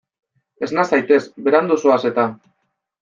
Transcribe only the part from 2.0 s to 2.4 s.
eta.